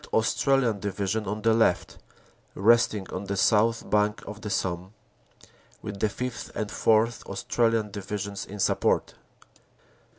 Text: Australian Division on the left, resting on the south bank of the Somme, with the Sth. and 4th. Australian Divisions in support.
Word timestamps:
Australian 0.13 0.79
Division 0.79 1.27
on 1.27 1.43
the 1.43 1.53
left, 1.53 1.99
resting 2.55 3.07
on 3.11 3.25
the 3.25 3.37
south 3.37 3.87
bank 3.87 4.23
of 4.25 4.41
the 4.41 4.49
Somme, 4.49 4.95
with 5.83 5.99
the 5.99 6.09
Sth. 6.09 6.49
and 6.55 6.71
4th. 6.71 7.23
Australian 7.27 7.91
Divisions 7.91 8.43
in 8.43 8.57
support. 8.57 9.13